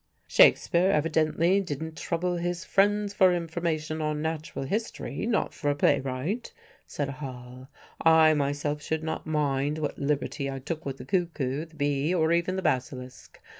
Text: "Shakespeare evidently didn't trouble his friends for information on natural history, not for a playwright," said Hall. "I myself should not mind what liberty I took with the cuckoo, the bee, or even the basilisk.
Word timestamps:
"Shakespeare 0.25 0.89
evidently 0.89 1.61
didn't 1.61 1.95
trouble 1.95 2.37
his 2.37 2.65
friends 2.65 3.13
for 3.13 3.35
information 3.35 4.01
on 4.01 4.19
natural 4.19 4.65
history, 4.65 5.27
not 5.27 5.53
for 5.53 5.69
a 5.69 5.75
playwright," 5.75 6.51
said 6.87 7.07
Hall. 7.09 7.69
"I 8.03 8.33
myself 8.33 8.81
should 8.81 9.03
not 9.03 9.27
mind 9.27 9.77
what 9.77 9.99
liberty 9.99 10.49
I 10.49 10.57
took 10.57 10.87
with 10.87 10.97
the 10.97 11.05
cuckoo, 11.05 11.65
the 11.65 11.75
bee, 11.75 12.15
or 12.15 12.31
even 12.31 12.55
the 12.55 12.63
basilisk. 12.63 13.39